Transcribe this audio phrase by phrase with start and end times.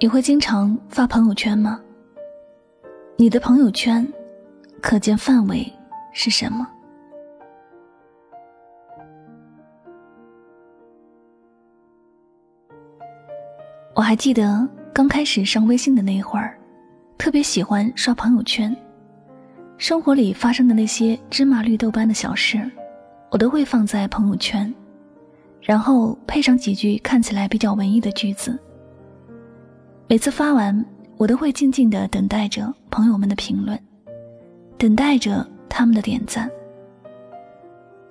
[0.00, 1.80] 你会经常发朋友圈吗？
[3.16, 4.06] 你的朋友圈
[4.80, 5.66] 可见范围
[6.12, 6.64] 是什么？
[13.92, 16.56] 我还记得刚开始上微信的那会儿，
[17.18, 18.74] 特别喜欢刷朋友圈，
[19.78, 22.70] 生活里发生的那些芝麻绿豆般的小事，
[23.32, 24.72] 我都会放在朋友圈，
[25.60, 28.56] 然后配上几句看起来比较文艺的句子。
[30.10, 30.82] 每次发完，
[31.18, 33.78] 我都会静静的等待着朋友们的评论，
[34.78, 36.50] 等待着他们的点赞。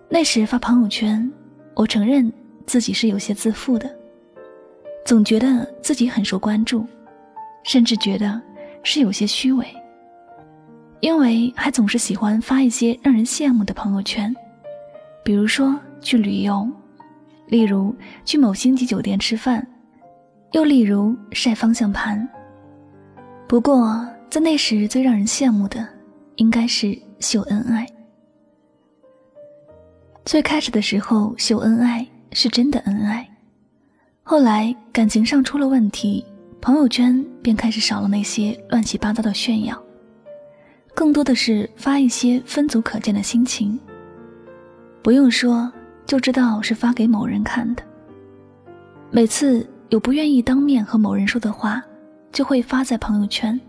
[0.08, 1.28] 那时发朋友圈，
[1.74, 2.32] 我承认
[2.68, 3.90] 自己是有些自负的，
[5.08, 6.86] 总觉得自己很受关注，
[7.64, 8.40] 甚至觉得
[8.84, 9.66] 是有些虚伪，
[11.00, 14.32] 因为还总是喜欢发一些让人羡慕的朋友圈，
[15.24, 16.70] 比如说去旅游，
[17.48, 19.68] 例如去某星级酒店吃饭。
[20.52, 22.28] 又例如晒方向盘。
[23.48, 25.88] 不过在那时最让人羡慕的，
[26.36, 27.86] 应该是秀恩爱。
[30.26, 33.26] 最开始的时候秀恩爱是真的恩爱，
[34.24, 36.26] 后来感情上出了问题，
[36.60, 39.82] 朋友圈便开始少了那些乱七八糟的炫耀，
[40.94, 43.80] 更多的是发一些分组可见的心情。
[45.02, 45.72] 不用说
[46.06, 47.84] 就知道是发给某人看的。
[49.12, 49.66] 每次。
[49.90, 51.82] 有不愿意当面和某人说的话，
[52.32, 53.60] 就会发在朋友圈，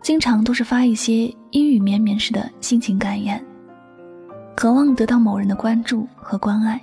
[0.00, 3.44] 经常都是发一些阴雨绵绵似的心情感言，
[4.54, 6.80] 渴望得到某人的关注和关爱。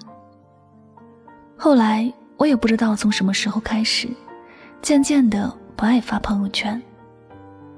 [1.57, 4.07] 后来我也不知道从什么时候开始，
[4.81, 6.79] 渐渐的不爱发朋友圈，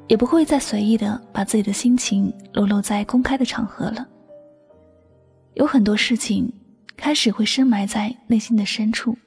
[0.07, 4.05] 也不会再随意的把自己的心情裸露在公开的场合了。
[5.53, 6.51] 有很多事情
[6.97, 9.17] 开始会深埋在内心的深处。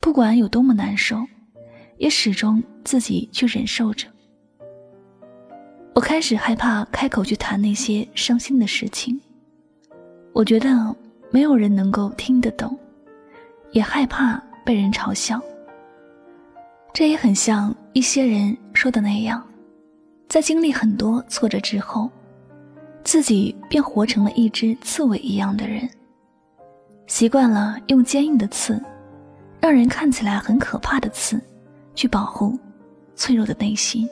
[0.00, 1.22] 不管有多么难受，
[1.96, 4.06] 也始终自己去忍受着。
[5.94, 9.20] 我开始害怕开口去谈那些伤心的事情，
[10.32, 10.94] 我觉得
[11.30, 12.78] 没有人能够听得懂，
[13.72, 15.40] 也害怕被人嘲笑。
[16.94, 19.44] 这也很像一些人说的那样，
[20.28, 22.08] 在经历很多挫折之后，
[23.02, 25.88] 自己便活成了一只刺猬一样的人，
[27.08, 28.80] 习惯了用坚硬的刺。
[29.60, 31.40] 让人看起来很可怕的刺，
[31.94, 32.58] 去保护
[33.14, 34.08] 脆弱的内心。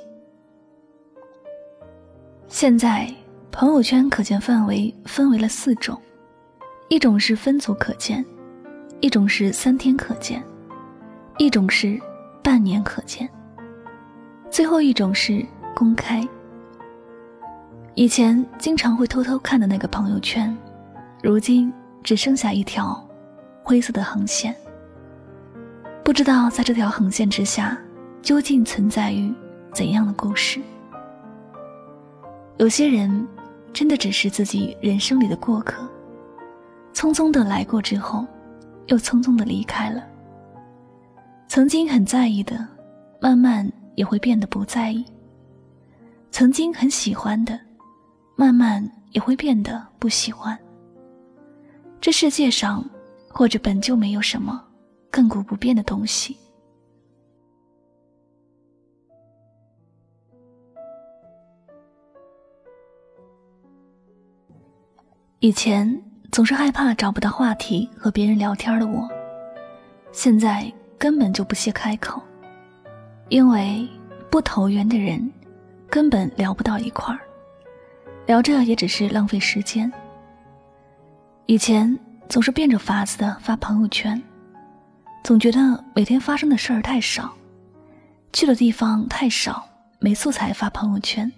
[2.49, 3.13] 现在
[3.51, 6.01] 朋友圈可见范围分为了四种：
[6.89, 8.25] 一种是分组可见，
[9.01, 10.43] 一种是三天可见，
[11.39, 12.01] 一种是
[12.43, 13.29] 半年可见，
[14.51, 16.27] 最后一种是公开。
[17.95, 20.57] 以前经常会偷偷看的那个朋友圈，
[21.23, 23.03] 如今只剩下一条
[23.63, 24.55] 灰色的横线。
[26.07, 27.77] 不知道在这条横线之下，
[28.23, 29.35] 究竟存在于
[29.75, 30.61] 怎样的故事？
[32.59, 33.27] 有些人，
[33.73, 35.83] 真的只是自己人生里的过客，
[36.95, 38.25] 匆匆的来过之后，
[38.87, 40.01] 又匆匆的离开了。
[41.49, 42.65] 曾经很在意的，
[43.21, 45.05] 慢慢也会变得不在意；
[46.31, 47.59] 曾经很喜欢的，
[48.37, 50.57] 慢慢也会变得不喜欢。
[52.01, 52.89] 这世界上，
[53.29, 54.63] 或者本就没有什么。
[55.17, 56.37] 亘古不变的东西。
[65.39, 69.09] 以前总是害怕找不到话题和别人聊天的我，
[70.13, 72.21] 现在根本就不屑开口，
[73.31, 73.89] 因为
[74.31, 75.33] 不投缘的人
[75.89, 77.21] 根本聊不到一块儿，
[78.27, 79.91] 聊着也只是浪费时间。
[81.47, 84.23] 以前总是变着法子的发朋友圈。
[85.27, 87.35] 总觉得每天发生的事儿太少，
[88.33, 89.67] 去的地方太少，
[89.99, 91.31] 没素材发朋友圈。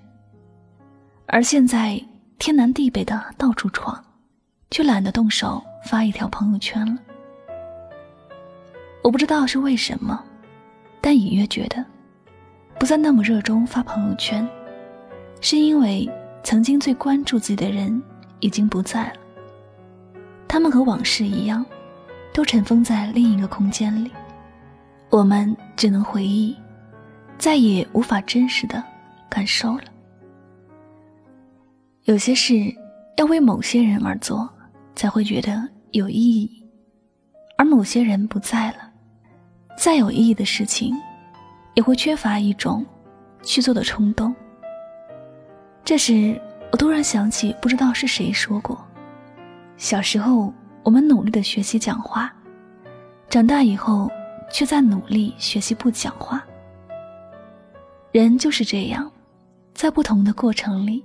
[1.26, 1.98] 而现在
[2.38, 4.04] 天南地北的到处闯，
[4.70, 7.00] 却懒得动手发一条朋友圈了。
[9.02, 10.22] 我不知道是为什么，
[11.00, 11.82] 但隐约觉得，
[12.78, 14.46] 不再那么热衷发朋友圈，
[15.40, 16.06] 是因为
[16.42, 18.02] 曾经最关注自己的人
[18.40, 19.20] 已经不在了。
[20.46, 21.64] 他们和往事一样。
[22.38, 24.12] 都尘封在另一个空间里，
[25.10, 26.56] 我们只能回忆，
[27.36, 28.80] 再也无法真实的
[29.28, 29.82] 感受了。
[32.04, 32.54] 有些事
[33.16, 34.48] 要为某些人而做，
[34.94, 36.64] 才会觉得有意义；
[37.56, 38.88] 而某些人不在了，
[39.76, 40.94] 再有意义的事情，
[41.74, 42.86] 也会缺乏一种
[43.42, 44.32] 去做的冲动。
[45.84, 48.80] 这时，我突然想起，不知道是谁说过，
[49.76, 50.54] 小时候。
[50.88, 52.34] 我们努力的学习讲话，
[53.28, 54.10] 长大以后
[54.50, 56.42] 却在努力学习不讲话。
[58.10, 59.12] 人就是这样，
[59.74, 61.04] 在不同的过程里，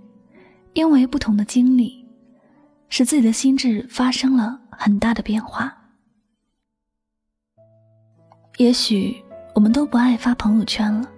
[0.71, 2.07] 因为不同的经历，
[2.87, 5.77] 使自己的心智发生了很大的变化。
[8.55, 9.21] 也许
[9.53, 11.11] 我们都不爱发朋友圈了，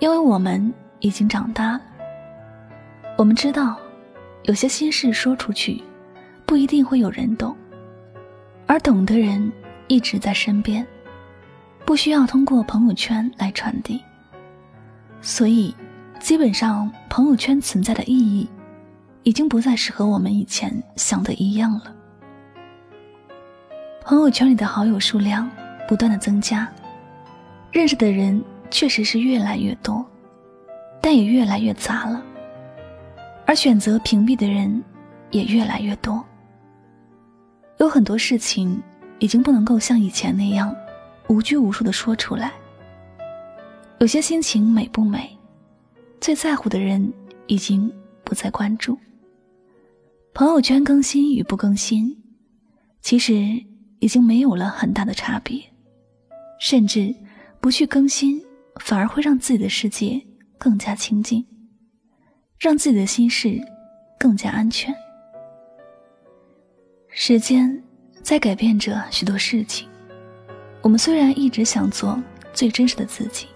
[0.00, 1.80] 因为我们已经长大了。
[3.16, 3.76] 我们知道，
[4.42, 5.80] 有些心事说出去，
[6.44, 7.56] 不一定会有人懂，
[8.68, 9.50] 而懂的人
[9.88, 10.86] 一直在身边，
[11.86, 14.00] 不需要通过朋友圈来传递。
[15.22, 15.74] 所以，
[16.20, 18.46] 基本上朋友圈存在的意义，
[19.22, 21.94] 已经不再是和我们以前想的一样了。
[24.02, 25.50] 朋友圈里的好友数量
[25.88, 26.70] 不断的增加，
[27.72, 30.04] 认识的人确实是越来越多，
[31.00, 32.22] 但也越来越杂了。
[33.46, 34.84] 而选择屏蔽的人
[35.30, 36.22] 也越来越多，
[37.78, 38.82] 有很多事情
[39.18, 40.74] 已经不能够像以前那样
[41.28, 42.52] 无拘无束的说出来。
[44.00, 45.36] 有些心情美不美，
[46.20, 47.12] 最在乎的人
[47.46, 47.92] 已经
[48.24, 48.98] 不再关注。
[50.34, 52.16] 朋友圈更新与不更新，
[53.00, 53.34] 其实
[54.00, 55.60] 已经没有了很大的差别，
[56.60, 57.14] 甚至
[57.60, 58.40] 不去更新，
[58.80, 60.20] 反而会让自己的世界
[60.58, 61.44] 更加清静。
[62.58, 63.60] 让自己的心事
[64.18, 64.92] 更加安全。
[67.20, 67.68] 时间
[68.22, 69.88] 在改变着许多事情。
[70.80, 72.16] 我们虽然一直想做
[72.52, 73.48] 最真实的自己，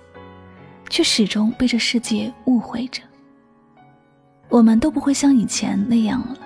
[0.90, 3.00] 却始终被这世界误会着。
[4.48, 6.38] 我们都不会像以前那样了。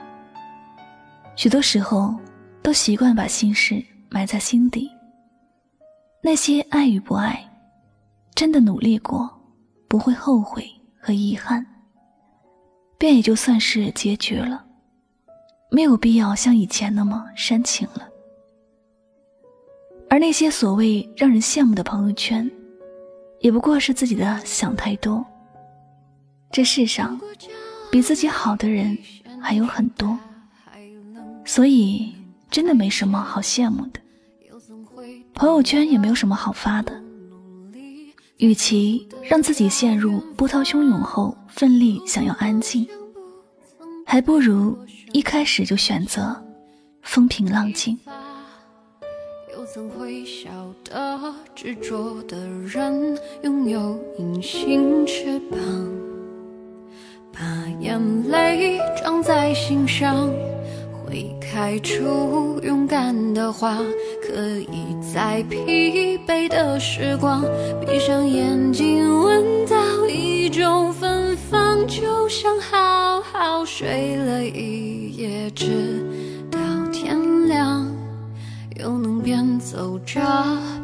[1.37, 2.15] 许多时候，
[2.63, 4.91] 都习惯把心事埋在心底。
[6.23, 7.43] 那些爱与不爱，
[8.35, 9.27] 真的努力过，
[9.89, 10.71] 不会后悔
[11.01, 11.65] 和遗憾。
[12.99, 14.66] 便也就算是结局了，
[15.71, 18.09] 没有必要像以前那么煽情了。
[20.09, 22.51] 而那些所谓让人羡慕的朋友圈，
[23.41, 25.25] 也不过是自己的想太多。
[26.53, 27.21] 这世上，
[27.91, 28.97] 比自己好的人
[29.41, 30.17] 还有很多，
[31.45, 32.15] 所以
[32.51, 34.01] 真的没什么好羡慕的。
[35.35, 37.03] 朋友圈也没有什么好发的。
[38.39, 42.87] 与其让自己陷入波涛汹涌后奋力想要安静，
[44.09, 44.79] 还不如
[45.13, 46.41] 一开始就选择
[47.03, 47.99] 风平浪静。
[49.53, 50.49] 又怎会晓
[50.85, 55.59] 得执着的人，拥有隐形翅膀，
[57.33, 57.41] 把
[57.81, 60.31] 眼泪装在心上。
[61.05, 63.79] 会开出勇敢的花，
[64.23, 67.45] 可以在疲惫的时光，
[67.81, 69.77] 闭上眼睛闻到
[70.09, 72.77] 一种芬芳，就像好
[73.39, 76.03] 好睡了一夜，直
[76.51, 76.59] 到
[76.91, 77.87] 天亮，
[78.77, 80.23] 又能边走着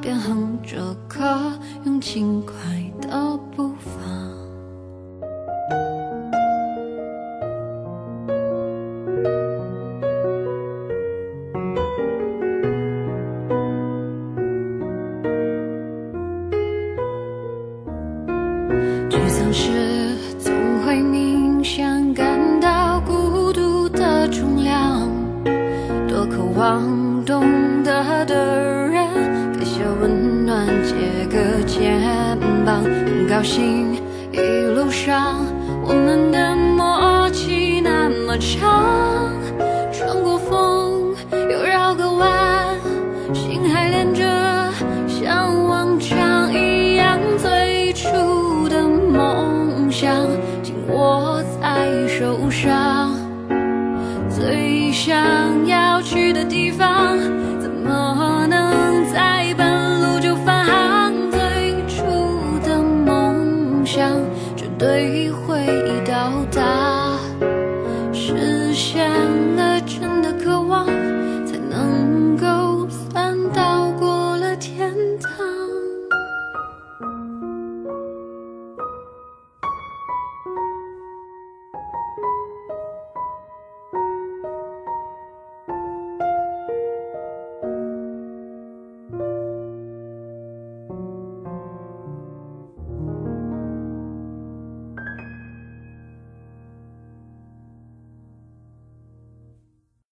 [0.03, 2.55] 边哼着歌，用轻快
[3.01, 3.72] 的步
[27.33, 29.09] 懂得的人，
[29.59, 31.99] 给些温暖，借个肩
[32.67, 33.95] 膀，很高兴，
[34.33, 34.39] 一
[34.77, 35.39] 路上
[35.83, 39.33] 我们的默契那么长，
[39.91, 42.77] 穿过风又绕个弯，
[43.33, 44.23] 心还连着，
[45.09, 50.15] 像往常一样，最初的梦想
[50.63, 53.15] 紧握在手上，
[54.29, 55.62] 最想
[56.83, 57.17] 方
[57.61, 61.39] 怎么能在半路就返航最
[61.87, 62.03] 初
[62.67, 64.11] 的梦想
[64.57, 65.65] 绝对会
[66.05, 67.17] 到达
[68.13, 69.09] 实现
[69.55, 71.12] 了真的渴望？